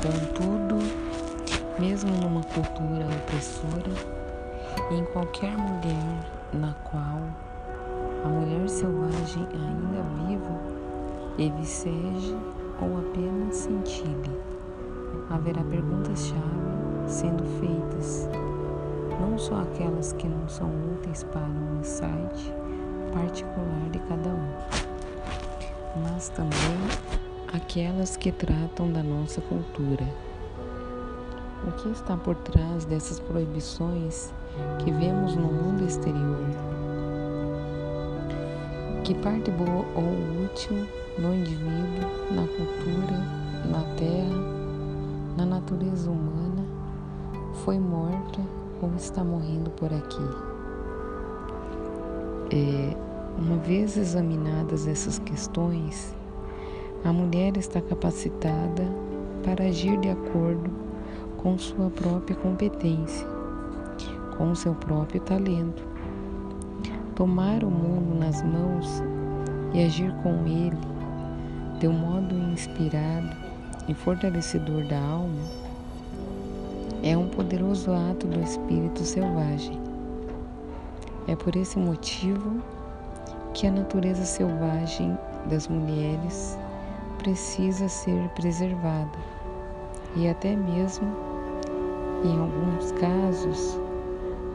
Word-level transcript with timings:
Contudo, 0.00 0.76
mesmo 1.76 2.10
numa 2.22 2.42
cultura 2.44 3.04
opressora, 3.16 3.90
em 4.92 5.04
qualquer 5.06 5.56
mulher 5.56 6.24
na 6.52 6.72
qual 6.84 7.20
a 8.24 8.28
mulher 8.28 8.68
selvagem 8.68 9.46
ainda 9.52 10.02
viva 10.24 10.60
e 11.36 11.50
viceje 11.50 12.36
ou 12.80 12.98
apenas 12.98 13.56
cintile, 13.56 14.40
haverá 15.30 15.64
perguntas-chave 15.64 16.68
sendo 17.08 17.42
feitas, 17.58 18.28
não 19.20 19.36
só 19.36 19.62
aquelas 19.62 20.12
que 20.12 20.28
não 20.28 20.48
são 20.48 20.70
úteis 20.94 21.24
para 21.24 21.42
um 21.42 21.80
insight 21.80 22.54
particular 23.12 23.90
de 23.90 23.98
cada 23.98 24.30
um, 24.30 26.02
mas 26.02 26.28
também 26.28 27.27
aquelas 27.52 28.16
que 28.16 28.30
tratam 28.30 28.92
da 28.92 29.02
nossa 29.02 29.40
cultura. 29.40 30.04
O 31.66 31.72
que 31.72 31.88
está 31.90 32.16
por 32.16 32.34
trás 32.36 32.84
dessas 32.84 33.18
proibições 33.20 34.32
que 34.84 34.90
vemos 34.92 35.34
no 35.34 35.46
mundo 35.46 35.84
exterior? 35.84 36.38
Que 39.02 39.14
parte 39.14 39.50
boa 39.50 39.84
ou 39.94 40.44
útil 40.44 40.86
no 41.18 41.34
indivíduo, 41.34 42.08
na 42.30 42.46
cultura, 42.46 43.16
na 43.70 43.82
terra, 43.96 44.58
na 45.36 45.46
natureza 45.46 46.10
humana 46.10 46.64
foi 47.64 47.78
morta 47.78 48.40
ou 48.82 48.94
está 48.94 49.24
morrendo 49.24 49.70
por 49.70 49.92
aqui? 49.92 50.22
É, 52.50 52.96
uma 53.38 53.56
vez 53.56 53.96
examinadas 53.96 54.86
essas 54.86 55.18
questões, 55.18 56.14
a 57.04 57.12
mulher 57.12 57.56
está 57.56 57.80
capacitada 57.80 58.84
para 59.44 59.64
agir 59.64 59.98
de 60.00 60.08
acordo 60.08 60.70
com 61.36 61.56
sua 61.56 61.90
própria 61.90 62.36
competência, 62.36 63.26
com 64.36 64.54
seu 64.54 64.74
próprio 64.74 65.20
talento. 65.20 65.86
Tomar 67.14 67.62
o 67.62 67.70
mundo 67.70 68.18
nas 68.18 68.42
mãos 68.42 69.02
e 69.72 69.84
agir 69.84 70.12
com 70.22 70.46
ele 70.46 70.78
de 71.78 71.86
um 71.86 71.92
modo 71.92 72.34
inspirado 72.52 73.36
e 73.86 73.94
fortalecedor 73.94 74.84
da 74.84 74.98
alma 74.98 75.68
é 77.02 77.16
um 77.16 77.28
poderoso 77.28 77.92
ato 77.92 78.26
do 78.26 78.40
espírito 78.40 79.04
selvagem. 79.04 79.80
É 81.28 81.36
por 81.36 81.54
esse 81.54 81.78
motivo 81.78 82.60
que 83.54 83.66
a 83.66 83.70
natureza 83.70 84.24
selvagem 84.24 85.16
das 85.48 85.68
mulheres 85.68 86.58
precisa 87.18 87.88
ser 87.88 88.28
preservada 88.30 89.18
e 90.16 90.28
até 90.28 90.56
mesmo, 90.56 91.06
em 92.24 92.38
alguns 92.38 92.92
casos, 92.92 93.78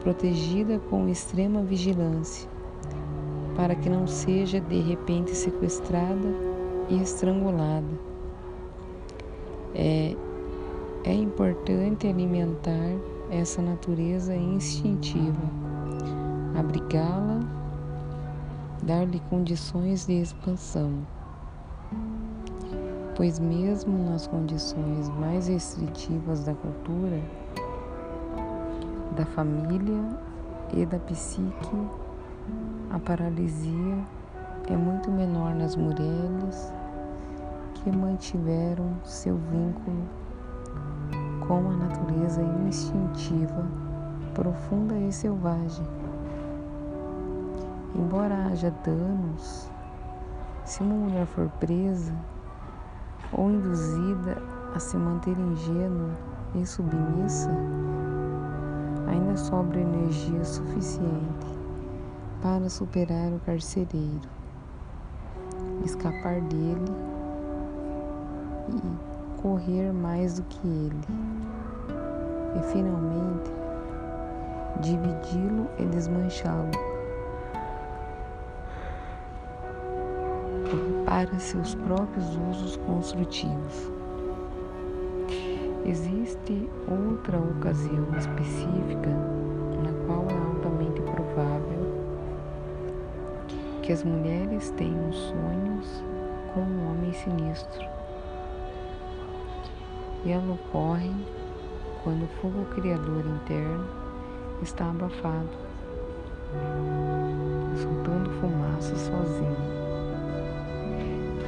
protegida 0.02 0.78
com 0.90 1.08
extrema 1.08 1.62
vigilância, 1.62 2.48
para 3.56 3.74
que 3.74 3.88
não 3.88 4.06
seja 4.06 4.60
de 4.60 4.80
repente 4.80 5.34
sequestrada 5.34 6.28
e 6.88 7.00
estrangulada. 7.00 7.86
É, 9.74 10.16
é 11.04 11.12
importante 11.12 12.06
alimentar 12.06 12.96
essa 13.30 13.62
natureza 13.62 14.34
instintiva, 14.34 15.42
abrigá-la, 16.58 17.40
dar-lhe 18.82 19.20
condições 19.30 20.06
de 20.06 20.20
expansão 20.20 20.92
pois, 23.16 23.38
mesmo 23.38 24.10
nas 24.10 24.26
condições 24.26 25.08
mais 25.10 25.46
restritivas 25.48 26.44
da 26.44 26.54
cultura, 26.54 27.20
da 29.16 29.24
família 29.24 30.02
e 30.72 30.84
da 30.84 30.98
psique, 30.98 31.88
a 32.90 32.98
paralisia 32.98 33.98
é 34.68 34.76
muito 34.76 35.10
menor 35.10 35.54
nas 35.54 35.76
mulheres 35.76 36.72
que 37.74 37.90
mantiveram 37.90 38.92
seu 39.04 39.36
vínculo 39.36 40.08
com 41.46 41.58
a 41.70 41.76
natureza 41.76 42.42
instintiva, 42.66 43.64
profunda 44.32 44.94
e 44.96 45.12
selvagem. 45.12 45.86
Embora 47.94 48.46
haja 48.46 48.72
danos, 48.84 49.70
se 50.64 50.82
uma 50.82 50.94
mulher 50.94 51.26
for 51.26 51.48
presa, 51.60 52.12
ou 53.32 53.50
induzida 53.50 54.36
a 54.74 54.78
se 54.78 54.96
manter 54.96 55.36
ingênua 55.38 56.10
e 56.54 56.66
submissa, 56.66 57.50
ainda 59.06 59.36
sobra 59.36 59.80
energia 59.80 60.44
suficiente 60.44 61.46
para 62.42 62.68
superar 62.68 63.32
o 63.32 63.40
carcereiro, 63.40 64.28
escapar 65.84 66.40
dele 66.42 66.92
e 68.68 69.40
correr 69.40 69.92
mais 69.92 70.38
do 70.38 70.42
que 70.44 70.66
ele, 70.66 71.00
e 72.56 72.72
finalmente 72.72 73.50
dividi-lo 74.80 75.68
e 75.78 75.84
desmanchá-lo 75.86 76.93
para 81.04 81.38
seus 81.38 81.74
próprios 81.74 82.26
usos 82.50 82.76
construtivos. 82.76 83.90
Existe 85.86 86.68
outra 86.88 87.38
ocasião 87.38 88.06
específica 88.16 89.10
na 89.82 89.92
qual 90.06 90.26
é 90.30 90.46
altamente 90.46 91.00
provável 91.02 92.04
que 93.82 93.92
as 93.92 94.02
mulheres 94.02 94.70
tenham 94.70 95.12
sonhos 95.12 96.02
com 96.54 96.60
um 96.60 96.90
homem 96.90 97.12
sinistro. 97.12 97.86
E 100.24 100.32
ela 100.32 100.54
ocorre 100.54 101.12
quando 102.02 102.24
o 102.24 102.28
fogo 102.40 102.64
criador 102.74 103.24
interno 103.26 103.86
está 104.62 104.88
abafado, 104.88 105.50
soltando 107.76 108.30
fumaça 108.40 108.96
sozinho 108.96 109.83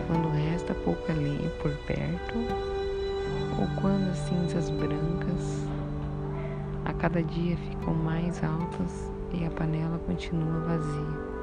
quando 0.07 0.29
resta 0.31 0.75
pouca 0.75 1.13
lenha 1.13 1.51
por 1.63 1.71
perto, 1.87 2.35
ou 3.59 3.67
quando 3.81 4.11
as 4.11 4.19
cinzas 4.19 4.71
brancas 4.71 5.67
a 6.85 6.93
cada 6.93 7.23
dia 7.23 7.57
ficam 7.57 7.95
mais 7.95 8.43
altas 8.45 9.11
e 9.33 9.45
a 9.45 9.51
panela 9.51 9.99
continua 10.07 10.61
vazia. 10.61 11.37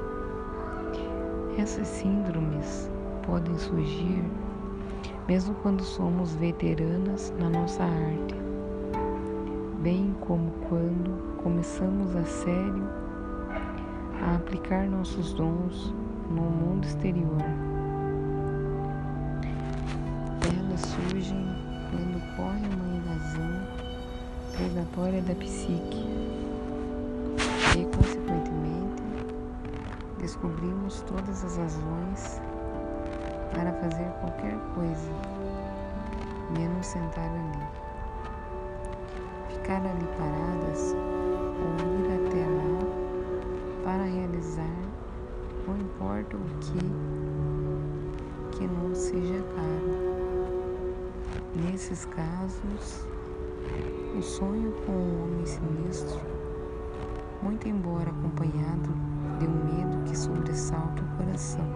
Essas 1.58 1.86
síndromes 1.86 2.90
podem 3.26 3.56
surgir 3.58 4.24
mesmo 5.28 5.54
quando 5.62 5.82
somos 5.82 6.34
veteranas 6.34 7.32
na 7.38 7.48
nossa 7.48 7.82
arte, 7.82 8.34
bem 9.82 10.14
como 10.20 10.50
quando 10.68 11.36
começamos 11.42 12.14
a 12.14 12.24
sério 12.24 12.86
a 14.22 14.36
aplicar 14.36 14.86
nossos 14.86 15.32
dons 15.32 15.94
no 16.30 16.42
mundo 16.42 16.84
exterior. 16.84 17.63
Predatória 24.74 25.22
da 25.22 25.34
psique 25.36 26.04
e, 27.76 27.84
consequentemente, 27.96 29.04
descobrimos 30.18 31.00
todas 31.02 31.44
as 31.44 31.56
razões 31.56 32.40
para 33.52 33.72
fazer 33.74 34.10
qualquer 34.20 34.58
coisa, 34.74 35.12
menos 36.58 36.84
sentar 36.84 37.30
ali. 37.30 37.68
Ficar 39.48 39.76
ali 39.76 40.08
paradas 40.18 40.96
ou 41.60 41.76
ir 41.94 42.26
até 42.26 42.44
lá 42.44 42.80
para 43.84 44.02
realizar 44.02 44.76
não 45.68 45.76
importa 45.76 46.36
o 46.36 46.40
que 46.60 46.82
que 48.58 48.66
não 48.66 48.92
seja 48.92 49.40
caro. 49.54 49.94
Nesses 51.54 52.04
casos, 52.06 53.06
o 54.16 54.22
sonho 54.22 54.72
com 54.86 54.92
um 54.92 55.24
homem 55.24 55.46
sinistro, 55.46 56.20
muito 57.42 57.68
embora 57.68 58.10
acompanhado 58.10 58.90
de 59.38 59.46
um 59.46 59.64
medo 59.64 60.04
que 60.04 60.16
sobressalta 60.16 61.02
o 61.02 61.16
coração, 61.16 61.66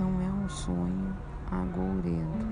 não 0.00 0.08
é 0.20 0.44
um 0.44 0.48
sonho 0.48 1.14
agourento. 1.50 2.46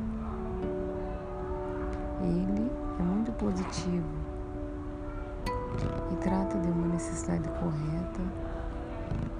Ele 2.20 2.70
é 2.98 3.02
muito 3.02 3.32
positivo 3.32 4.06
e 6.12 6.16
trata 6.16 6.58
de 6.58 6.68
uma 6.68 6.88
necessidade 6.88 7.48
correta 7.48 8.20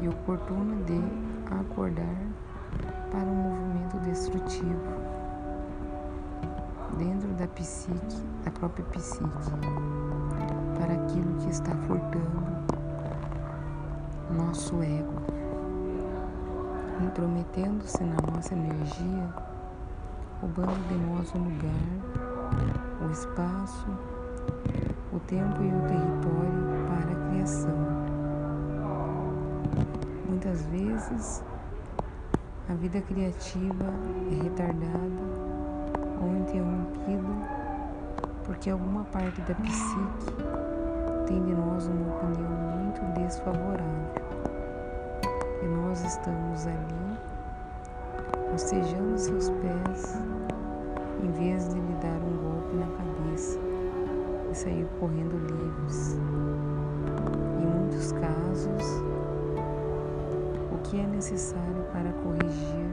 e 0.01 0.09
oportuna 0.09 0.77
de 0.85 1.01
acordar 1.55 2.17
para 3.11 3.21
um 3.21 3.35
movimento 3.35 3.99
destrutivo 4.01 5.04
dentro 6.97 7.29
da 7.35 7.47
psique, 7.49 8.23
da 8.45 8.51
própria 8.51 8.85
psique, 8.87 9.25
para 10.79 10.95
aquilo 10.95 11.35
que 11.41 11.51
está 11.51 11.73
furtando 11.87 12.45
nosso 14.31 14.83
ego, 14.83 15.23
intrometendo-se 17.03 18.03
na 18.03 18.17
nossa 18.33 18.55
energia, 18.55 19.29
roubando 20.41 20.89
de 20.89 20.95
nós 21.07 21.33
o 21.35 21.39
lugar, 21.39 23.07
o 23.07 23.11
espaço, 23.11 23.87
o 25.13 25.19
tempo 25.21 25.63
e 25.63 25.69
o 25.69 25.81
território 25.83 26.65
para 26.89 27.13
a 27.13 27.31
criação. 27.31 28.05
Muitas 30.29 30.63
vezes 30.67 31.45
a 32.69 32.75
vida 32.75 33.01
criativa 33.03 33.85
é 34.33 34.43
retardada 34.43 35.45
ou 36.21 36.37
interrompida 36.37 37.65
porque 38.45 38.71
alguma 38.71 39.05
parte 39.05 39.41
da 39.43 39.55
psique 39.55 40.35
tem 41.27 41.43
de 41.43 41.55
nós 41.55 41.87
uma 41.87 42.15
opinião 42.15 42.51
muito 42.51 43.01
desfavorável. 43.19 43.85
E 45.63 45.67
nós 45.67 46.05
estamos 46.05 46.67
ali, 46.67 47.19
rastejando 48.51 49.19
seus 49.19 49.49
pés, 49.49 50.23
em 51.23 51.31
vez 51.33 51.69
de 51.69 51.81
lhe 51.81 51.95
dar 51.95 52.21
um 52.23 52.37
golpe 52.37 52.77
na 52.77 52.87
cabeça 52.99 53.59
e 54.51 54.55
sair 54.55 54.87
correndo 55.01 55.39
livres. 55.39 56.19
Em 57.63 57.67
muitos 57.67 58.13
casos, 58.13 59.03
o 60.71 60.79
que 60.83 61.01
é 61.01 61.07
necessário 61.07 61.83
para 61.93 62.13
corrigir 62.23 62.91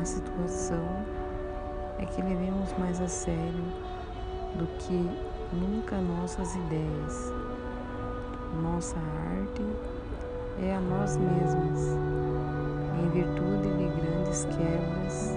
a 0.00 0.04
situação 0.04 0.78
é 2.00 2.06
que 2.06 2.22
levemos 2.22 2.72
mais 2.78 2.98
a 3.00 3.08
sério 3.08 3.62
do 4.54 4.66
que 4.78 5.10
nunca 5.52 6.00
nossas 6.00 6.54
ideias. 6.54 7.32
Nossa 8.62 8.96
arte 8.96 9.62
é 10.62 10.74
a 10.74 10.80
nós 10.80 11.18
mesmos, 11.18 11.80
em 13.02 13.08
virtude 13.10 13.68
de 13.76 14.00
grandes 14.00 14.44
quebras 14.46 15.34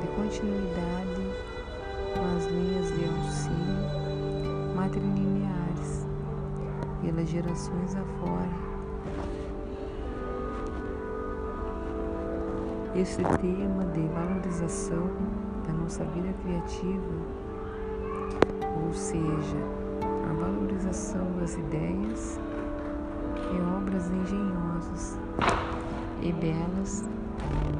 de 0.00 0.06
continuidade 0.14 1.22
nas 2.16 2.46
linhas 2.46 2.88
de 2.88 3.04
auxílio 3.04 4.76
matrilineares, 4.76 6.06
pelas 7.02 7.28
gerações 7.28 7.96
afora. 7.96 8.72
Esse 12.94 13.22
tema 13.40 13.84
de 13.86 14.06
valorização 14.08 15.10
da 15.66 15.72
nossa 15.72 16.04
vida 16.04 16.32
criativa 16.42 17.42
ou 18.92 18.92
seja, 18.92 19.56
a 20.28 20.32
valorização 20.34 21.26
das 21.38 21.54
ideias 21.54 22.38
e 23.36 23.78
obras 23.78 24.10
engenhosas 24.10 25.18
e 26.20 26.32
belas 26.32 27.04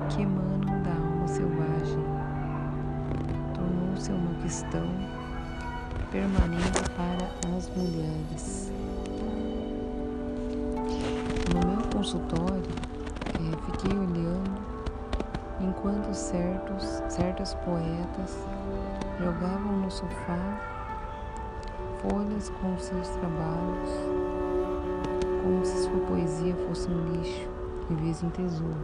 que 0.09 0.23
emanam 0.23 0.83
da 0.83 0.91
alma 0.91 1.29
selvagem. 1.29 2.05
Tornou-se 3.55 4.11
uma 4.11 4.35
questão 4.43 4.87
permanente 6.11 6.83
para 6.97 7.57
as 7.57 7.69
mulheres. 7.77 8.73
No 11.53 11.69
meu 11.69 11.89
consultório, 11.95 12.63
é, 13.35 13.73
fiquei 13.73 13.99
olhando 13.99 14.72
enquanto 15.63 16.13
certos, 16.13 17.03
certas 17.09 17.55
poetas 17.55 18.37
jogavam 19.19 19.73
no 19.79 19.91
sofá 19.91 20.61
folhas 22.01 22.51
com 22.51 22.77
seus 22.79 23.09
trabalhos, 23.09 23.91
como 25.43 25.65
se 25.65 25.85
sua 25.85 26.01
poesia 26.01 26.55
fosse 26.69 26.91
um 26.91 27.13
lixo 27.13 27.49
em 27.91 27.95
vez 27.97 28.21
de 28.21 28.27
um 28.27 28.31
tesouro. 28.31 28.77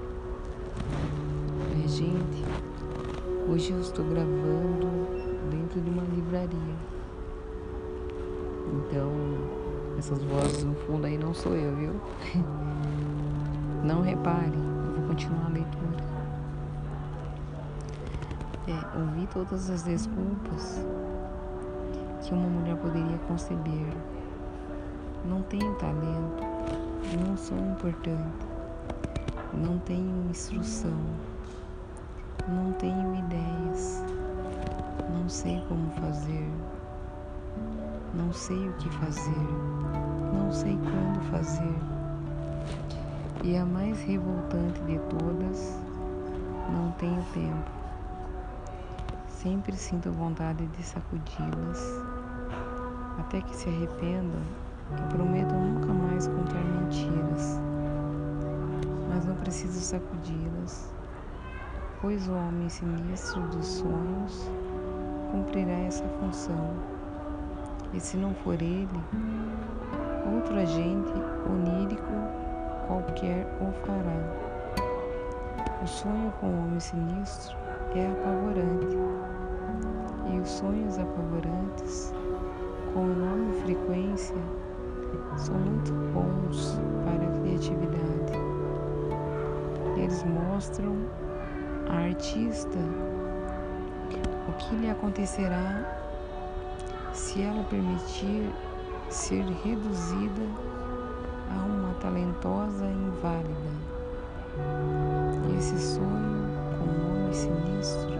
É, 1.84 1.88
gente, 1.88 2.44
hoje 3.48 3.72
eu 3.72 3.80
estou 3.80 4.04
gravando 4.04 5.08
dentro 5.50 5.80
de 5.80 5.90
uma 5.90 6.02
livraria. 6.02 6.76
Então, 8.72 9.10
essas 9.98 10.22
vozes 10.22 10.62
no 10.62 10.74
fundo 10.74 11.06
aí 11.06 11.18
não 11.18 11.34
sou 11.34 11.56
eu, 11.56 11.74
viu? 11.74 11.92
Não 13.84 14.02
reparem, 14.02 14.52
eu 14.54 15.00
vou 15.00 15.08
continuar 15.08 15.46
a 15.46 15.50
leitura. 15.50 16.17
É, 18.68 18.98
ouvi 18.98 19.26
todas 19.32 19.70
as 19.70 19.82
desculpas 19.82 20.84
que 22.20 22.34
uma 22.34 22.46
mulher 22.46 22.76
poderia 22.76 23.16
conceber. 23.26 23.96
Não 25.24 25.40
tenho 25.44 25.74
talento, 25.76 26.44
não 27.24 27.34
sou 27.34 27.56
importante, 27.56 28.46
não 29.54 29.78
tenho 29.78 30.28
instrução, 30.28 30.98
não 32.46 32.70
tenho 32.72 33.14
ideias, 33.14 34.04
não 35.14 35.26
sei 35.30 35.64
como 35.66 35.90
fazer, 35.92 36.50
não 38.12 38.30
sei 38.34 38.68
o 38.68 38.72
que 38.74 38.90
fazer, 38.98 39.48
não 40.34 40.52
sei 40.52 40.76
quando 40.76 41.22
fazer. 41.30 41.74
E 43.42 43.56
a 43.56 43.64
mais 43.64 43.98
revoltante 44.02 44.78
de 44.82 44.98
todas, 45.08 45.80
não 46.70 46.90
tenho 46.98 47.24
tempo. 47.32 47.77
Sempre 49.48 49.72
sinto 49.72 50.12
vontade 50.12 50.66
de 50.66 50.82
sacudi-las 50.82 51.80
até 53.18 53.40
que 53.40 53.56
se 53.56 53.66
arrependam 53.70 54.42
e 54.92 55.14
prometam 55.14 55.58
nunca 55.58 55.90
mais 55.90 56.28
contar 56.28 56.62
mentiras. 56.62 57.58
Mas 59.08 59.24
não 59.24 59.34
preciso 59.36 59.80
sacudi-las, 59.80 60.92
pois 62.02 62.28
o 62.28 62.34
homem 62.34 62.68
sinistro 62.68 63.40
dos 63.48 63.64
sonhos 63.64 64.50
cumprirá 65.32 65.78
essa 65.78 66.04
função. 66.20 66.74
E 67.94 68.00
se 68.00 68.18
não 68.18 68.34
for 68.34 68.60
ele, 68.60 69.00
outro 70.30 70.60
agente 70.60 71.14
onírico 71.48 72.12
qualquer 72.86 73.46
o 73.62 73.72
fará. 73.86 74.84
O 75.82 75.86
sonho 75.86 76.30
com 76.38 76.48
o 76.48 76.64
homem 76.66 76.80
sinistro 76.80 77.67
é 77.96 78.06
apavorante, 78.06 78.96
e 80.32 80.38
os 80.38 80.48
sonhos 80.48 80.98
apavorantes 80.98 82.12
com 82.92 83.04
enorme 83.04 83.52
frequência 83.62 84.36
são 85.36 85.54
muito 85.54 85.92
bons 86.12 86.78
para 87.04 87.24
a 87.24 87.40
criatividade. 87.40 88.32
Eles 89.96 90.24
mostram 90.24 90.96
à 91.88 92.06
artista 92.06 92.78
o 94.48 94.52
que 94.52 94.76
lhe 94.76 94.90
acontecerá 94.90 95.84
se 97.12 97.42
ela 97.42 97.64
permitir 97.64 98.50
ser 99.08 99.44
reduzida 99.64 100.42
a 101.50 101.64
uma 101.64 101.94
talentosa 101.94 102.86
inválida. 102.86 103.88
Esse 105.56 105.78
sonho 105.78 106.48
com 106.78 107.17
sinistro 107.32 108.14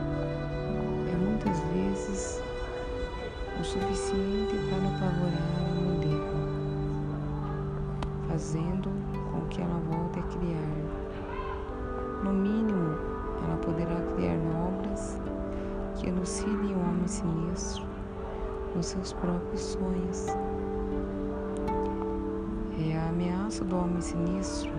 é 1.12 1.16
muitas 1.16 1.58
vezes 1.72 2.42
o 3.60 3.64
suficiente 3.64 4.54
para 4.68 4.88
apavorar 4.88 5.62
a 5.66 5.80
mulher, 5.80 6.30
fazendo 8.28 8.90
com 9.32 9.46
que 9.48 9.62
ela 9.62 9.80
volte 9.90 10.18
a 10.18 10.22
criar. 10.22 10.78
No 12.24 12.32
mínimo, 12.32 12.96
ela 13.44 13.56
poderá 13.56 14.00
criar 14.14 14.38
obras 14.68 15.18
que 15.96 16.08
elucidem 16.08 16.74
o 16.74 16.80
homem 16.80 17.06
sinistro 17.06 17.84
nos 18.74 18.86
seus 18.86 19.12
próprios 19.14 19.60
sonhos. 19.60 20.26
É 22.78 22.96
a 22.96 23.08
ameaça 23.08 23.64
do 23.64 23.76
homem 23.76 24.00
sinistro 24.00 24.70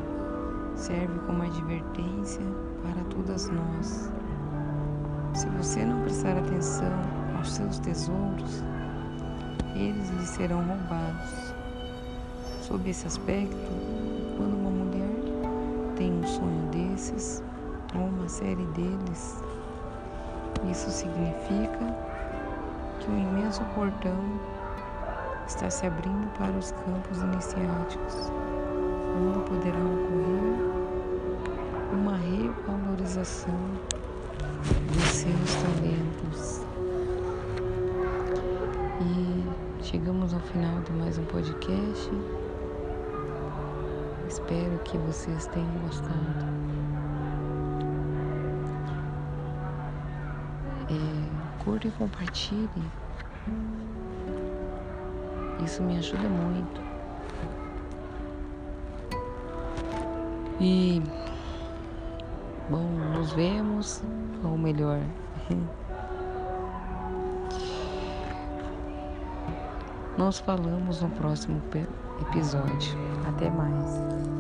serve 0.80 1.20
como 1.28 1.44
advertência 1.44 2.42
para 2.82 3.04
todas 3.14 3.50
nós. 3.50 4.10
Se 5.34 5.48
você 5.50 5.84
não 5.84 6.02
prestar 6.04 6.38
atenção 6.38 6.94
aos 7.38 7.52
seus 7.52 7.80
tesouros, 7.80 8.64
eles 9.76 10.10
lhe 10.10 10.26
serão 10.26 10.64
roubados. 10.64 11.54
Sob 12.62 12.90
esse 12.90 13.08
aspecto, 13.08 13.56
quando 14.38 14.56
uma 14.56 14.70
mulher 14.70 15.10
tem 15.98 16.14
um 16.14 16.26
sonho 16.26 16.70
desses, 16.72 17.44
ou 17.94 18.06
uma 18.06 18.30
série 18.30 18.66
deles, 18.68 19.44
isso 20.72 20.90
significa 20.90 21.98
que 23.00 23.12
um 23.12 23.20
imenso 23.20 23.64
portão 23.76 24.40
está 25.46 25.70
se 25.70 25.86
abrindo 25.86 26.28
para 26.38 26.52
os 26.52 26.72
campos 26.72 27.22
iniciáticos, 27.22 28.32
poderá 29.48 29.78
ocorrer 29.78 30.60
uma 31.94 32.16
revalorização 32.16 33.60
de 34.92 35.02
seus 35.02 35.56
talentos. 35.56 36.62
E 39.02 39.84
chegamos 39.84 40.34
ao 40.34 40.40
final 40.40 40.82
de 40.82 40.92
mais 40.94 41.18
um 41.18 41.26
podcast. 41.26 42.12
Espero 44.28 44.80
que 44.86 44.98
vocês 45.00 45.48
tenham 45.48 45.72
gostado. 45.80 46.46
É, 50.90 51.64
curta 51.64 51.88
e 51.88 51.92
compartilhe. 51.92 52.70
Isso 55.64 55.84
me 55.84 55.98
ajuda 55.98 56.28
muito. 56.30 56.89
E 60.60 61.02
bom, 62.70 62.90
nos 63.14 63.32
vemos, 63.32 64.04
ou 64.44 64.58
melhor, 64.58 65.00
Nós 70.20 70.38
falamos 70.38 71.02
no 71.02 71.10
próximo 71.12 71.62
episódio. 72.22 72.98
Até 73.26 73.50
mais. 73.50 74.39